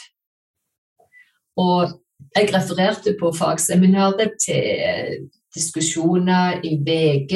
[1.59, 1.95] Og
[2.35, 7.33] jeg refererte på fagseminaret til diskusjoner i VG,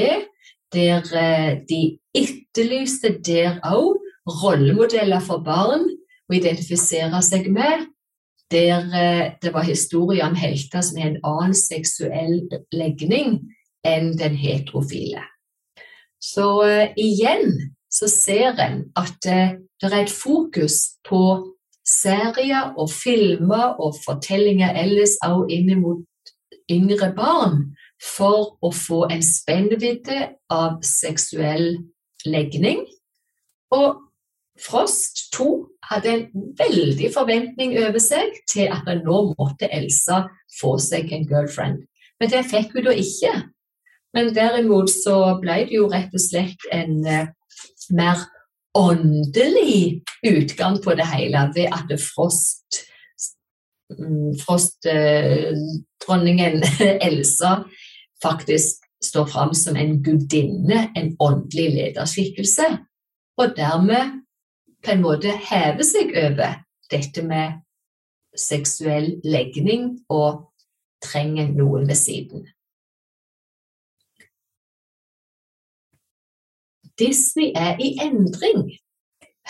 [0.74, 1.82] der eh, de
[2.14, 3.98] etterlyste der òg
[4.44, 5.88] rollemodeller for barn
[6.30, 7.88] å identifisere seg med.
[8.52, 12.42] Der eh, det var historier om helter som har en annen seksuell
[12.76, 13.40] legning
[13.88, 15.24] enn den heterofile.
[16.20, 21.22] Så uh, igjen så ser en at uh, det er et fokus på
[21.88, 26.06] serier og filmer og fortellinger ellers òg inn mot
[26.70, 27.64] yngre barn
[28.00, 30.20] for å få en spennvidde
[30.54, 31.80] av seksuell
[32.28, 32.86] legning.
[33.76, 34.06] Og
[34.60, 35.46] Frost 2
[35.88, 40.26] hadde en veldig forventning over seg til at nå måtte Elsa
[40.60, 41.86] få seg en girlfriend.
[42.20, 43.32] Men det fikk hun da ikke.
[44.14, 47.28] Men derimot så ble det jo rett og slett en uh,
[47.94, 48.18] mer
[48.78, 52.86] åndelig utgang på det hele ved at Frost
[53.90, 57.64] Frostdronningen Frost-dronningen uh, Elsa
[58.24, 62.78] faktisk står fram som en gudinne, en åndelig lederskikkelse,
[63.38, 64.22] og dermed
[64.86, 66.60] på en måte hever seg over
[66.92, 67.52] dette med
[68.38, 70.52] seksuell legning og
[71.04, 72.48] trenger noen ved siden.
[77.00, 78.68] Disney er i endring,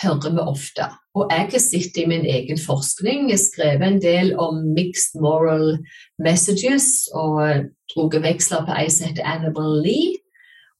[0.02, 0.86] hører vi ofte.
[1.18, 5.80] Og jeg har sett i min egen forskning, jeg skrevet en del om mixed moral
[6.22, 10.16] messages og drog veksler på ei som heter Annabelle Lee.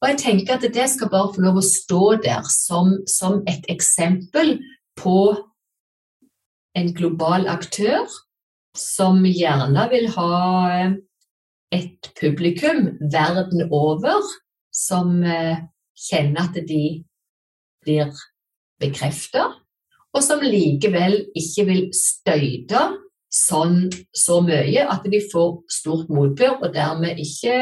[0.00, 3.66] Og jeg tenker at det skal bare få lov å stå der som, som et
[3.68, 4.56] eksempel
[4.96, 5.18] på
[6.78, 8.06] en global aktør
[8.78, 10.38] som gjerne vil ha
[11.74, 14.22] et publikum verden over
[14.74, 15.58] som eh,
[16.00, 16.84] kjenner at de
[17.84, 18.12] blir
[18.80, 19.46] bekrefta,
[20.10, 22.82] og som likevel ikke vil støyte
[23.30, 23.84] sånn
[24.16, 27.54] så mye at de får stort motbør og dermed ikke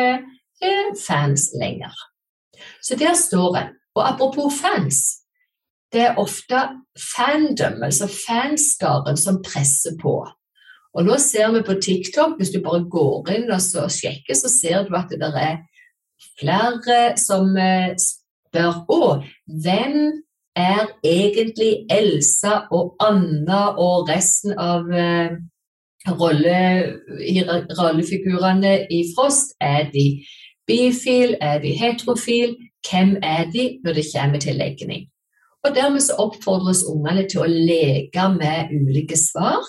[0.65, 1.93] er fans lenger.
[2.83, 3.75] Så der står en.
[3.99, 4.99] Og apropos fans,
[5.93, 6.61] det er ofte
[6.99, 10.21] fandom, altså fanskaren, som presser på.
[10.95, 13.61] Og nå ser vi på TikTok, hvis du bare går inn og
[13.93, 15.61] sjekker, så ser du at det er
[16.39, 17.95] flere som eh,
[18.49, 19.29] spør òg
[19.65, 19.99] hvem
[20.57, 25.37] er egentlig Elsa og Anna og resten av eh,
[26.19, 26.63] rolle,
[27.79, 29.55] rollefigurene i Frost?
[29.61, 30.25] Er de
[30.67, 31.37] bifil?
[31.41, 32.57] Er de heterofil?
[32.91, 35.07] Hvem er de når det kommer til legning?
[35.67, 39.63] Og Dermed så oppfordres ungene til å leke med ulike svar.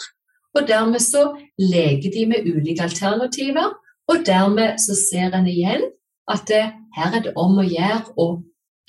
[0.58, 1.28] Og dermed så
[1.62, 3.74] leker de med ulike alternativer,
[4.10, 5.84] og dermed så ser en igjen
[6.30, 6.64] at det,
[6.98, 8.26] her er det om å gjøre å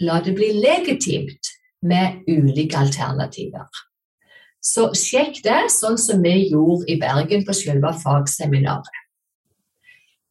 [0.01, 3.69] la det bli legitimt med ulike alternativer.
[4.61, 8.99] Så sjekk det, sånn som vi gjorde i Bergen på selve fagseminaret.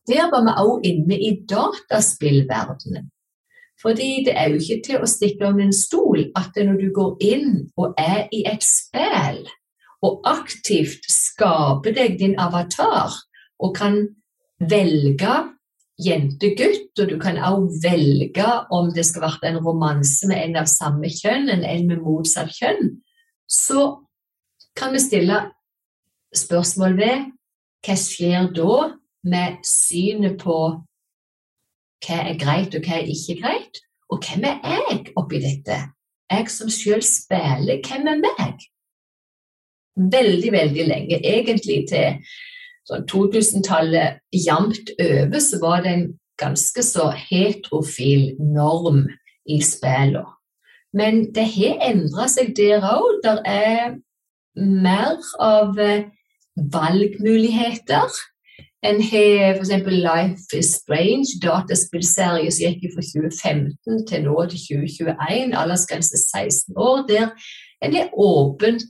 [0.10, 3.10] Der var vi også inne i dataspillverdenen.
[3.82, 7.24] Fordi det er jo ikke til å stikke om en stol at når du går
[7.24, 9.46] inn og er i et spill,
[10.04, 13.16] og aktivt skaper deg din avatar,
[13.60, 14.02] og kan
[14.60, 15.36] velge
[16.00, 20.70] jente-gutt, og du kan også velge om det skal være en romanse med en av
[20.72, 22.96] samme kjønn eller en med motsatt kjønn,
[23.50, 24.00] så
[24.78, 25.42] kan vi stille
[26.36, 27.28] spørsmål ved
[27.86, 28.80] hva skjer da
[29.30, 30.58] med synet på
[32.06, 35.80] hva er greit og hva er ikke greit, og hvem er jeg oppi dette?
[36.30, 38.64] Jeg som selv spiller, hvem er meg?
[40.00, 42.22] Veldig, veldig lenge, egentlig til
[42.90, 46.08] sånn 2000-tallet jevnt over, så var det en
[46.40, 49.06] ganske så heterofil norm
[49.50, 50.26] i spillene.
[50.96, 53.20] Men det har endra seg der òg.
[53.22, 53.92] Det er
[54.58, 55.78] mer av
[56.74, 58.10] valgmuligheter.
[58.82, 59.74] En har f.eks.
[59.92, 67.04] Life is Strange, dataspillserie som gikk fra 2015 til nå til 2021, aldersgrense 16 år,
[67.10, 67.28] der
[67.84, 68.88] en har åpenhet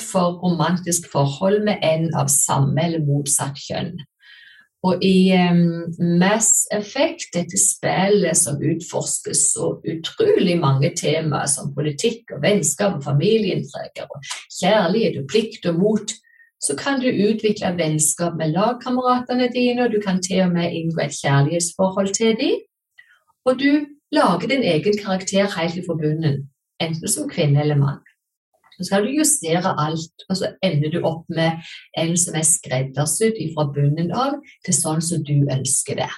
[0.00, 3.96] for romantisk forhold med en av samme eller motsatt kjønn.
[4.84, 12.34] Og i um, Mass Effect, dette spillet som utforsker så utrolig mange temaer som politikk
[12.36, 14.28] og vennskap og familieintriger og
[14.60, 16.14] kjærlighet og plikt og mot,
[16.60, 21.00] så kan du utvikle vennskap med lagkameratene dine, og du kan til og med inngå
[21.04, 22.60] et kjærlighetsforhold til dem.
[23.44, 26.48] Og du lager din egen karakter helt i bunnen,
[26.80, 28.00] enten som kvinne eller mann.
[28.74, 31.62] Så skal du justere alt, og så ender du opp med
[31.98, 36.10] en som er skreddersydd fra bunnen av til sånn som du ønsker det.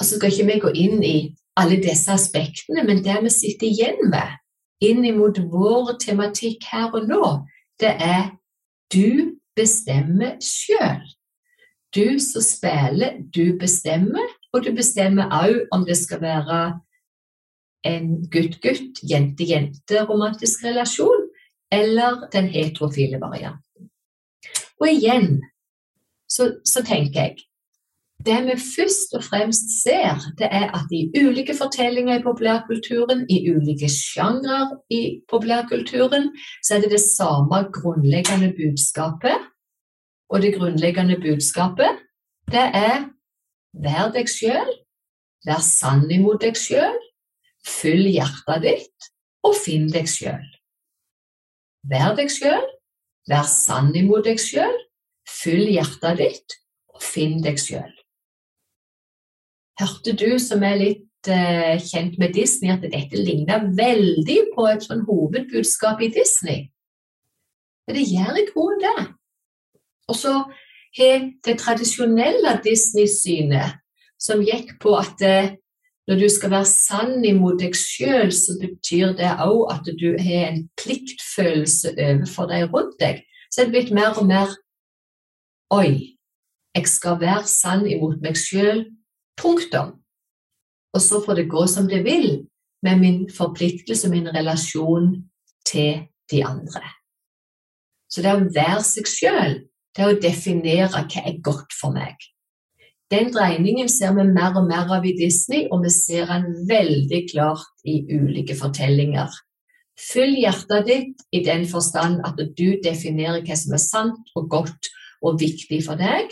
[0.00, 1.16] Og så skal ikke vi gå inn i
[1.60, 4.38] alle disse aspektene, men det vi sitter igjen med
[4.80, 7.24] inn mot vår tematikk her og nå,
[7.80, 8.30] det er
[8.92, 11.02] du bestemmer sjøl.
[11.94, 16.60] Du som spiller, du bestemmer, og du bestemmer òg om det skal være
[17.86, 21.19] en gutt-gutt, jente-jente romantisk relasjon,
[21.72, 23.90] eller den heterofile varianten.
[24.80, 25.40] Og igjen
[26.30, 27.38] så, så tenker jeg
[28.26, 33.38] det vi først og fremst ser, det er at i ulike fortellinger i populærkulturen, i
[33.48, 36.28] ulike sjangre i populærkulturen,
[36.64, 39.48] så er det det samme grunnleggende budskapet.
[40.28, 42.04] Og det grunnleggende budskapet,
[42.52, 43.08] det er
[43.72, 44.68] vær deg sjøl,
[45.46, 47.00] vær sann imot deg sjøl,
[47.66, 49.10] fyll hjertet ditt,
[49.46, 50.44] og finn deg sjøl.
[51.88, 52.66] Vær deg sjøl,
[53.30, 54.74] vær sann imot deg sjøl,
[55.28, 56.56] fyll hjertet ditt,
[56.92, 57.92] og finn deg sjøl.
[59.80, 64.84] Hørte du som er litt uh, kjent med Disney, at dette ligner veldig på et
[64.84, 66.66] sånn hovedbudskap i Disney?
[67.88, 69.06] Men det gjør i grunnen det.
[70.10, 70.34] Og så
[70.98, 73.78] har det tradisjonelle Disney-synet,
[74.20, 75.52] som gikk på at uh,
[76.08, 80.48] når du skal være sann imot deg sjøl, så betyr det òg at du har
[80.50, 83.22] en pliktfølelse overfor de rundt deg.
[83.50, 84.56] Så er det blitt mer og mer
[85.70, 86.18] Oi,
[86.74, 88.88] jeg skal være sann imot meg sjøl
[89.38, 90.00] Punktum.
[90.94, 92.46] Og så får det gå som det vil
[92.82, 95.12] med min forpliktelse, min relasjon
[95.66, 96.82] til de andre.
[98.10, 99.54] Så det å være seg sjøl,
[99.96, 102.18] det å definere hva er godt for meg.
[103.10, 107.24] Den dreiningen ser vi mer og mer av i Disney, og vi ser den veldig
[107.32, 109.32] klart i ulike fortellinger.
[110.00, 114.92] Fyll hjertet ditt i den forstand at du definerer hva som er sant og godt
[115.26, 116.30] og viktig for deg,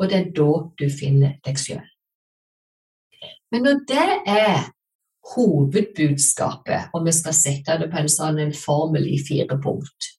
[0.00, 0.48] og det er da
[0.80, 1.84] du finner deg sjøl.
[3.52, 4.64] Men når det er
[5.34, 10.10] hovedbudskapet, og vi skal sette det på en sånn en formel i fire punkt,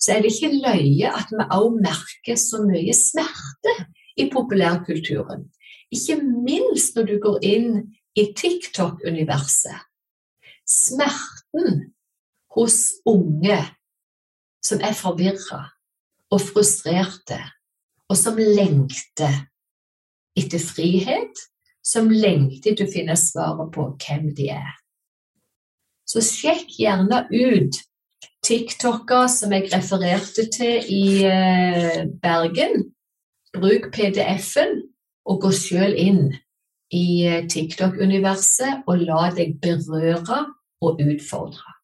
[0.00, 3.74] så er det ikke løye at vi også merker så mye smerte
[4.16, 5.46] i populærkulturen.
[5.90, 7.70] Ikke minst når du går inn
[8.18, 9.86] i TikTok-universet.
[10.66, 11.92] Smerten
[12.54, 13.58] hos unge
[14.62, 15.64] som er forvirra
[16.30, 17.38] og frustrerte,
[18.10, 19.46] og som lengter
[20.38, 21.46] etter frihet,
[21.82, 24.74] som lengter etter å finne svaret på hvem de er.
[26.06, 27.80] Så sjekk gjerne ut
[28.46, 32.88] TikToker som jeg refererte til i eh, Bergen.
[33.56, 34.80] Bruk PDF-en
[35.26, 36.22] og gå sjøl inn
[36.94, 40.40] i eh, TikTok-universet og la deg berøre
[40.80, 41.76] og utfordre.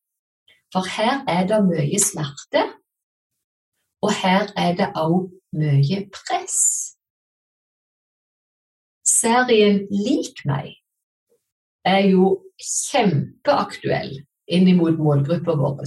[0.74, 2.64] For her er det mye smerte,
[4.02, 6.58] og her er det òg mye press.
[9.06, 10.74] Serien Lik meg
[11.86, 14.16] er jo kjempeaktuell
[14.50, 15.86] inn mot målgruppa vår.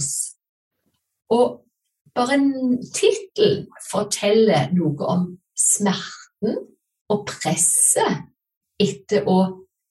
[1.36, 1.60] Og
[2.16, 5.26] bare en tittel forteller noe om
[5.60, 6.56] smerten
[7.10, 8.26] og presset
[8.80, 9.40] etter å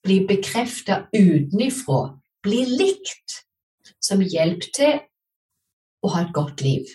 [0.06, 3.44] bli bekrefta utenifra, bli likt,
[4.00, 5.02] som hjelp til
[6.02, 6.88] å ha et godt liv.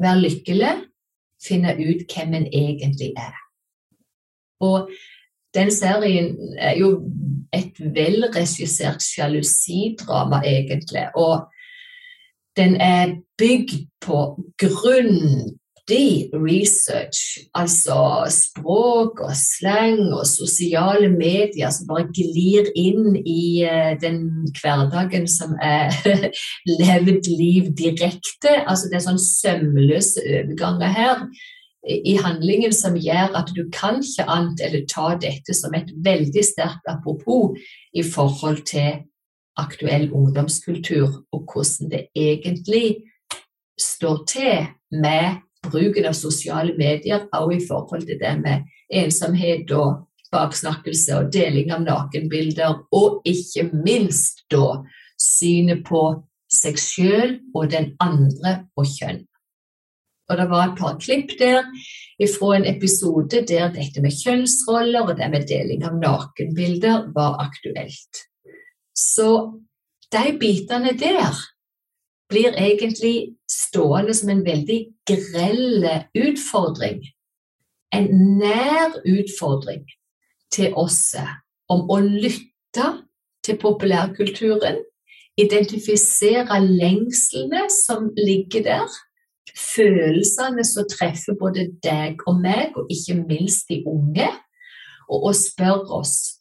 [0.00, 0.74] Være lykkelig,
[1.42, 3.34] finne ut hvem en egentlig er.
[4.62, 4.92] Og
[5.54, 6.94] den serien er jo
[7.52, 11.08] et velregissert sjalusidrama, egentlig.
[11.18, 11.44] Og
[12.56, 14.22] den er bygd på
[15.88, 23.98] grundig research, altså språk og slang og sosiale medier som bare glir inn i uh,
[24.00, 25.90] den hverdagen som er
[26.80, 28.62] levd liv direkte.
[28.66, 31.26] Altså det er sånn sømløse overganger her
[31.82, 36.44] i handlingen som gjør at du kan ikke annet eller ta dette som et veldig
[36.46, 37.58] sterkt apropos
[37.92, 39.02] i forhold til
[39.58, 43.02] aktuell ungdomskultur, og hvordan det egentlig
[43.76, 50.06] står til med bruken av sosiale medier, også i forhold til det med ensomhet og
[50.32, 54.80] baksnakkelse og deling av nakenbilder, og ikke minst da
[55.20, 56.04] synet på
[56.52, 59.22] seg sjøl og den andre og kjønn.
[60.30, 61.66] Og det var et par klipp der
[62.32, 68.22] fra en episode der dette med kjønnsroller og det med deling av nakenbilder var aktuelt.
[68.96, 69.58] Så
[70.12, 71.36] de bitene der
[72.32, 74.78] blir egentlig stående som en veldig
[75.08, 75.84] grell
[76.16, 77.02] utfordring.
[77.92, 78.08] En
[78.40, 79.84] nær utfordring
[80.52, 81.14] til oss
[81.72, 82.86] om å lytte
[83.44, 84.78] til populærkulturen,
[85.40, 88.88] identifisere lengslene som ligger der,
[89.52, 94.28] følelsene som treffer både deg og meg, og ikke minst de unge,
[95.08, 96.38] og, og spørre oss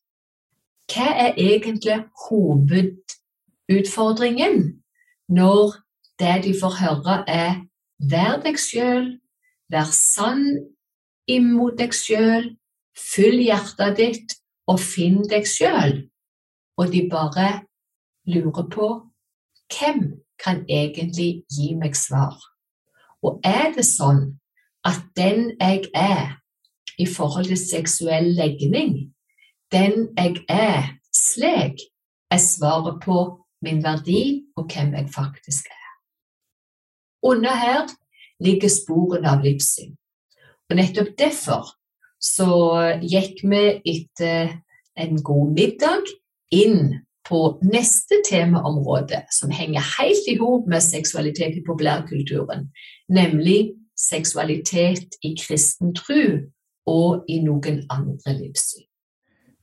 [0.91, 4.81] hva er egentlig hovedutfordringen
[5.31, 5.65] når
[6.21, 7.61] det de får høre, er
[8.11, 9.17] vær deg sjøl,
[9.71, 10.45] vær sann
[11.29, 12.51] imot deg sjøl,
[12.97, 14.35] fyll hjertet ditt
[14.69, 15.97] og finn deg sjøl.
[16.79, 17.63] Og de bare
[18.29, 18.91] lurer på
[19.71, 20.03] hvem
[20.41, 22.37] kan egentlig gi meg svar?
[23.21, 24.23] Og er det sånn
[24.87, 26.37] at den jeg er
[26.99, 29.13] i forhold til seksuell legning,
[29.71, 31.79] den jeg er slik,
[32.31, 33.19] er svaret på
[33.61, 35.80] min verdi og hvem jeg faktisk er.
[37.23, 37.89] Under her
[38.41, 39.93] ligger sporene av livssyn.
[40.71, 41.69] Og nettopp derfor
[42.21, 42.49] så
[43.01, 44.57] gikk vi etter
[44.99, 46.09] en god middag
[46.53, 52.69] inn på neste temaområde, som henger helt i hop med seksualitet i populærkulturen,
[53.09, 56.23] nemlig seksualitet i kristen tro
[56.89, 58.87] og i noen andre livssyn.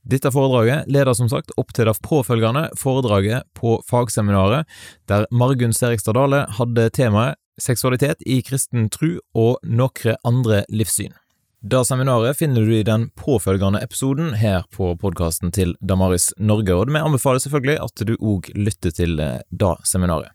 [0.09, 4.65] Dette foredraget leder som sagt opp til det påfølgende foredraget på fagseminaret,
[5.11, 11.13] der Margunn Serigstad Dale hadde temaet Seksualitet i kristen tru og noen andre livssyn.
[11.59, 16.87] Det seminaret finner du i den påfølgende episoden her på podkasten til Damaris Norge, og
[16.87, 20.31] vi anbefaler selvfølgelig at du òg lytter til eh, det seminaret.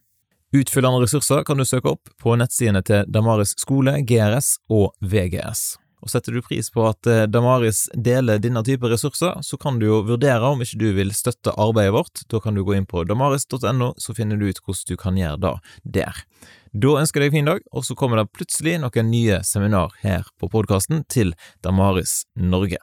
[0.54, 5.64] Utfyllende ressurser kan du søke opp på nettsidene til Damaris skole, GRS og VGS.
[6.04, 9.88] Og setter du pris på at eh, Damaris deler denne type ressurser, så kan du
[9.88, 12.24] jo vurdere om ikke du vil støtte arbeidet vårt.
[12.28, 15.40] Da kan du gå inn på damaris.no, så finner du ut hvordan du kan gjøre
[15.40, 15.54] det
[15.96, 16.24] der.
[16.74, 20.28] Da ønsker jeg deg fin dag, og så kommer det plutselig noen nye seminar her
[20.36, 21.32] på podkasten til
[21.64, 22.82] Damaris Norge.